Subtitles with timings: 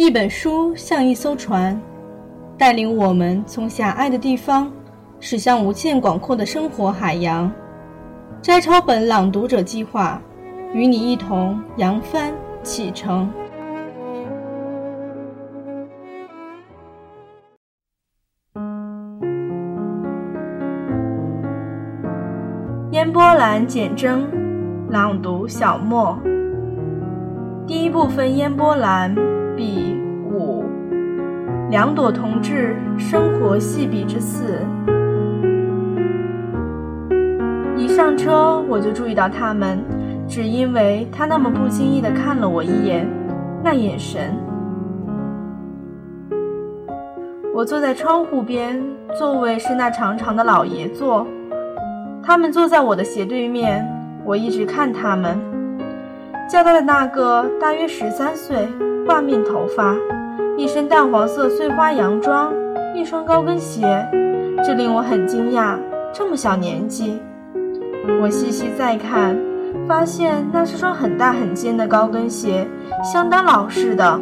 [0.00, 1.78] 一本书像一艘船，
[2.56, 4.72] 带领我们从狭隘的地方
[5.20, 7.52] 驶向无限广阔的生活海洋。
[8.40, 10.18] 摘抄本朗读者计划，
[10.72, 12.32] 与你一同扬帆
[12.62, 13.30] 启程。
[22.92, 24.26] 烟波兰简征，
[24.88, 26.18] 朗读小莫。
[27.66, 29.14] 第一部分烟波兰。
[29.60, 30.64] 比五，
[31.68, 34.64] 两朵同志生活细笔之四。
[37.76, 39.84] 一上车我就注意到他们，
[40.26, 43.06] 只因为他那么不经意地看了我一眼，
[43.62, 44.34] 那眼神。
[47.54, 48.82] 我坐在窗户边，
[49.14, 51.26] 座位是那长长的老爷座，
[52.22, 53.86] 他们坐在我的斜对面，
[54.24, 55.38] 我一直看他们。
[56.50, 58.68] 较大的那个大约十三岁。
[59.06, 59.96] 挂面头发，
[60.56, 62.52] 一身淡黄色碎花洋装，
[62.94, 64.06] 一双高跟鞋，
[64.64, 65.76] 这令我很惊讶。
[66.12, 67.20] 这么小年纪，
[68.20, 69.36] 我细细再看，
[69.88, 72.68] 发现那是双很大很尖的高跟鞋，
[73.02, 74.20] 相当老式的。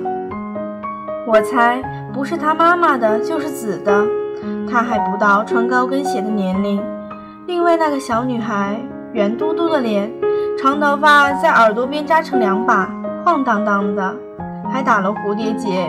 [1.26, 1.82] 我猜
[2.14, 4.06] 不是他妈妈的，就是子的。
[4.70, 6.82] 他还不到穿高跟鞋的年龄。
[7.46, 8.80] 另外那个小女孩，
[9.12, 10.10] 圆嘟嘟的脸，
[10.60, 12.90] 长头发在耳朵边扎成两把，
[13.24, 14.12] 晃荡荡的。
[14.70, 15.88] 还打了蝴蝶结，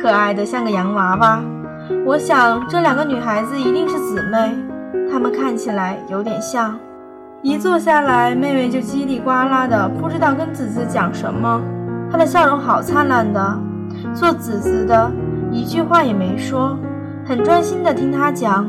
[0.00, 1.40] 可爱的像个洋娃娃。
[2.04, 4.54] 我想这两个女孩子一定是姊妹，
[5.10, 6.78] 她们看起来有点像。
[7.40, 11.60] 一坐下来，妹妹就叽里呱啦的，不知道跟子子讲什么。
[12.12, 13.58] 她的笑容好灿烂的，
[14.14, 15.10] 做子子的
[15.50, 16.76] 一句话也没说，
[17.24, 18.68] 很专心的听她讲。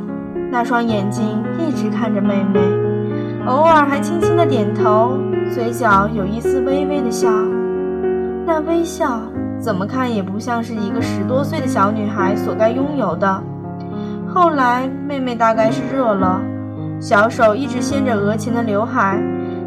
[0.49, 2.59] 那双眼睛一直看着妹妹，
[3.45, 5.17] 偶尔还轻轻的点头，
[5.53, 7.29] 嘴角有一丝微微的笑。
[8.45, 9.21] 那微笑。
[9.59, 13.43] 怎么看也不像是一个十多岁的小女孩所该拥有的。
[14.27, 16.41] 后来，妹妹大概是热了，
[16.99, 19.21] 小手一直掀着额前的刘海，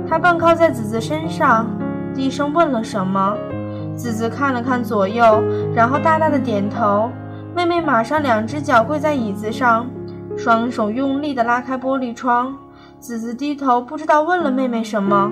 [0.08, 1.68] 她半靠在子子身上，
[2.12, 3.36] 低声问了什么。
[3.94, 5.40] 子子看了看左右，
[5.72, 7.08] 然后大大的点头。
[7.54, 9.86] 妹妹马上两只脚跪在椅子上，
[10.36, 12.52] 双手用力地拉开玻璃窗。
[12.98, 15.30] 子子低头，不知道问了妹妹什么。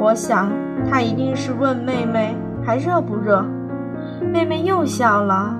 [0.00, 0.50] 我想，
[0.88, 3.44] 他一定是问妹妹还热不热。
[4.32, 5.54] 妹妹又笑了，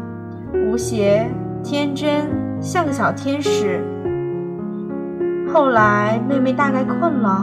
[0.54, 1.28] 无邪、
[1.62, 2.24] 天真，
[2.60, 3.82] 像个小天使。
[5.52, 7.42] 后来，妹妹大概困了，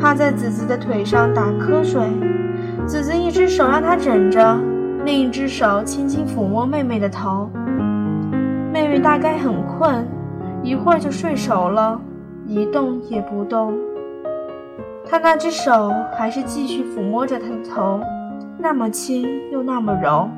[0.00, 2.02] 趴在子子的腿上打瞌睡。
[2.84, 4.58] 子子一只手让她枕着，
[5.04, 7.48] 另一只手轻轻抚摸妹妹的头。
[8.72, 10.04] 妹妹大概很困，
[10.62, 12.00] 一会儿就睡熟了，
[12.46, 13.72] 一动也不动。
[15.14, 18.00] 他那只手还是继续抚摸着她的头，
[18.58, 20.28] 那么轻又那么柔。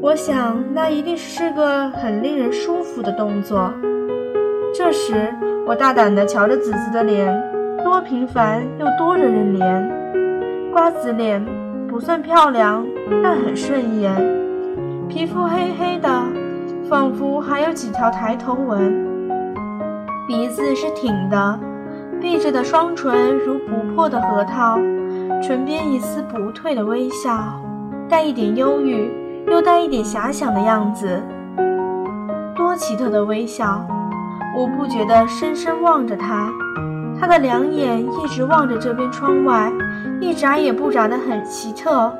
[0.00, 3.70] 我想，那一定是个很令人舒服的动作。
[4.74, 5.34] 这时，
[5.66, 7.38] 我大胆地瞧着子子的脸，
[7.84, 10.72] 多平凡又多惹人怜。
[10.72, 11.44] 瓜子脸
[11.86, 12.82] 不算漂亮，
[13.22, 14.16] 但很顺眼。
[15.06, 16.08] 皮肤黑黑的，
[16.88, 19.06] 仿佛还有几条抬头纹。
[20.26, 21.60] 鼻子是挺的，
[22.22, 24.76] 闭着的双唇如不破的核桃，
[25.42, 27.60] 唇边一丝不退的微笑，
[28.08, 29.10] 带一点忧郁。
[29.48, 31.20] 又带一点遐想的样子，
[32.54, 33.84] 多奇特的微笑！
[34.56, 36.48] 我不觉得深深望着他，
[37.20, 39.70] 他的两眼一直望着这边窗外，
[40.20, 42.10] 一眨也不眨的，很奇特，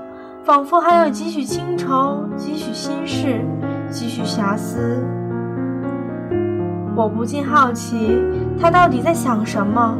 [0.43, 3.41] 仿佛还有几许清愁，几许心事，
[3.89, 5.07] 几许遐思。
[6.95, 8.23] 我不禁好奇，
[8.61, 9.97] 他到底在想什么？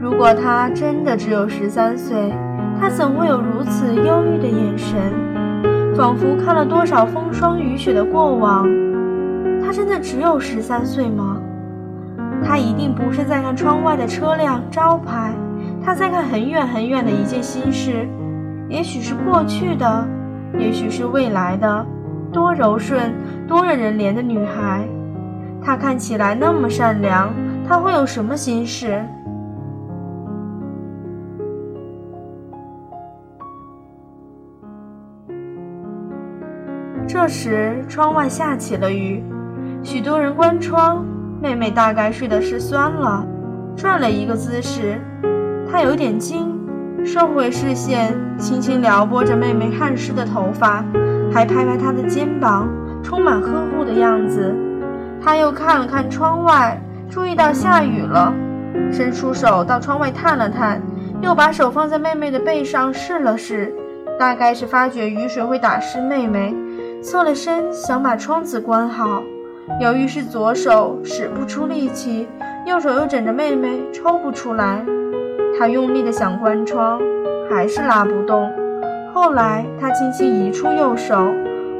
[0.00, 2.32] 如果他真的只有十三岁，
[2.80, 4.96] 他怎会有如此忧郁的眼神？
[5.96, 8.68] 仿佛看了多少风霜雨雪的过往，
[9.64, 11.38] 他真的只有十三岁吗？
[12.44, 15.34] 他一定不是在看窗外的车辆招牌，
[15.84, 18.08] 他在看很远很远的一件心事，
[18.68, 20.06] 也许是过去的，
[20.58, 21.84] 也许是未来的。
[22.32, 23.12] 多柔顺、
[23.46, 24.88] 多惹人怜的女孩，
[25.64, 27.32] 她看起来那么善良，
[27.66, 29.02] 她会有什么心事？
[37.06, 39.22] 这时，窗外下起了雨，
[39.82, 41.04] 许多人关窗。
[41.40, 43.26] 妹妹大概睡得是酸了，
[43.76, 45.00] 转了一个姿势。
[45.68, 46.56] 她有点惊，
[47.04, 50.84] 收回视线，轻轻撩拨着妹妹汗湿的头发，
[51.32, 52.68] 还拍拍她的肩膀，
[53.02, 54.54] 充满呵护的样子。
[55.24, 58.34] 他又看了看窗外，注意到下雨了，
[58.90, 60.82] 伸出手到窗外探了探，
[61.20, 63.72] 又把手放在妹妹的背上试了试，
[64.18, 66.54] 大概是发觉雨水会打湿妹妹。
[67.02, 69.22] 侧了身想把窗子关好，
[69.80, 72.28] 由于是左手使不出力气，
[72.66, 74.84] 右手又枕着妹妹抽不出来，
[75.58, 77.00] 他用力的想关窗，
[77.50, 78.50] 还是拉不动。
[79.12, 81.32] 后来他轻轻移出右手，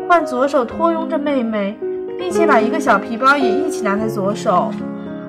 [0.09, 1.79] 换左手托拥着妹妹，
[2.23, 4.71] 并且把一个小皮包也一起拿在左手。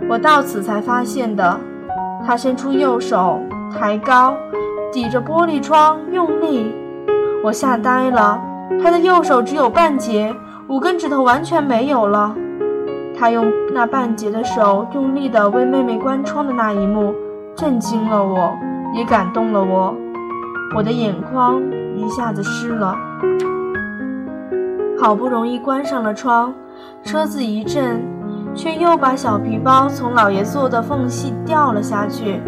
[0.08, 1.60] 我到此才发现的。
[2.24, 3.42] 他伸出右手，
[3.74, 4.38] 抬高，
[4.92, 6.72] 抵着玻璃窗用力。
[7.44, 8.40] 我吓呆了。
[8.80, 10.32] 他的右手只有半截，
[10.68, 12.36] 五根指头完全没有了。
[13.18, 17.16] 他用那半截的手用力地为妹妹关窗的那一幕，
[17.56, 18.56] 震惊了我，
[18.94, 19.96] 也感动了我。
[20.76, 21.60] 我的眼眶
[21.96, 22.96] 一下子湿了。
[25.02, 26.54] 好不容易关上了窗，
[27.04, 28.02] 车子一震，
[28.56, 32.42] 却又把小皮包从老爷座的缝隙掉了下去。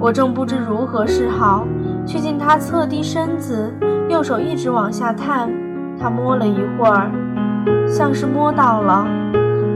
[0.00, 1.66] 我正不知如何是好，
[2.06, 3.72] 却见他侧低身子。
[4.08, 5.50] 右手一直往下探，
[6.00, 7.10] 他摸了一会儿，
[7.86, 9.06] 像是摸到了，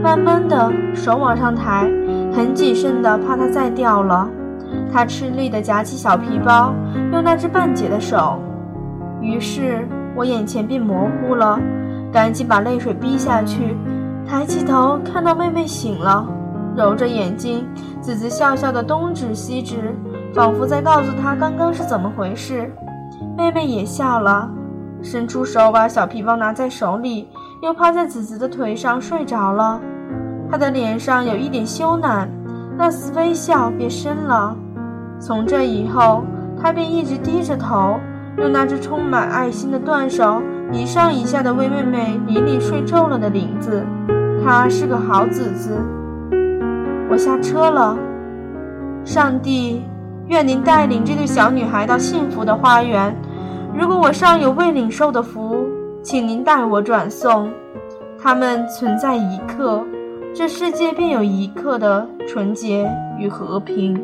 [0.01, 1.87] 慢慢的手往上抬，
[2.33, 4.27] 很谨慎的，怕它再掉了。
[4.91, 6.73] 他吃力的夹起小皮包，
[7.11, 8.39] 用那只半截的手。
[9.21, 11.59] 于是我眼前便模糊了，
[12.13, 13.75] 赶紧把泪水逼下去，
[14.27, 16.23] 抬起头看到妹妹醒了，
[16.77, 17.67] 揉着眼睛，
[17.99, 19.95] 子子笑笑的东指西指，
[20.31, 22.71] 仿佛在告诉她刚刚是怎么回事。
[23.35, 24.47] 妹妹也笑了，
[25.01, 27.27] 伸出手把小皮包拿在手里，
[27.63, 29.81] 又趴在子子的腿上睡着了。
[30.51, 32.27] 她的脸上有一点羞赧，
[32.77, 34.55] 那丝微笑变深了。
[35.19, 36.23] 从这以后，
[36.61, 37.99] 她便一直低着头，
[38.37, 40.41] 用那只充满爱心的断手
[40.73, 43.85] 一上一下的为妹妹理理睡皱了的领子。
[44.43, 45.77] 她是个好子子。
[47.09, 47.97] 我下车了，
[49.05, 49.83] 上帝。
[50.27, 53.13] 愿您带领这个小女孩到幸福的花园。
[53.77, 55.67] 如果我尚有未领受的福，
[56.01, 57.51] 请您代我转送。
[58.17, 59.83] 他们存在一刻，
[60.33, 64.01] 这世界便有一刻的纯洁与和平。